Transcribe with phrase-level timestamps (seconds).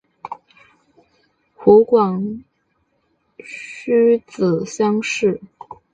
[1.53, 2.41] 湖广
[3.37, 5.39] 戊子乡试。